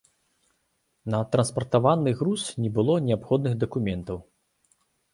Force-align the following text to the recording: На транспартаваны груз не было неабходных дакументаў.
На 1.15 1.19
транспартаваны 1.35 2.15
груз 2.23 2.49
не 2.65 2.73
было 2.81 2.97
неабходных 3.11 3.53
дакументаў. 3.67 4.17